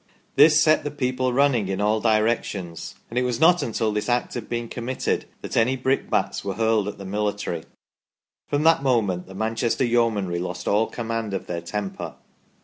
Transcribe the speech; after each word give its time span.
This 0.35 0.59
set 0.59 0.83
the 0.83 0.89
people 0.89 1.31
running 1.31 1.67
in 1.67 1.79
all 1.79 2.01
direc 2.01 2.43
tions, 2.43 2.95
and 3.11 3.19
it 3.19 3.21
was 3.21 3.39
not 3.39 3.61
until 3.61 3.91
this 3.91 4.09
act 4.09 4.33
had 4.33 4.49
been 4.49 4.67
committed 4.67 5.25
that 5.43 5.55
any 5.55 5.75
brickbats 5.75 6.43
were 6.43 6.55
hurled 6.55 6.87
at 6.87 6.97
the 6.97 7.05
military. 7.05 7.65
From 8.47 8.63
that 8.63 8.81
moment 8.81 9.27
the 9.27 9.35
Manchester 9.35 9.85
Yeomanry 9.85 10.39
lost 10.39 10.67
all 10.67 10.87
command 10.87 11.35
of 11.35 11.45
their 11.45 11.61
temper." 11.61 12.15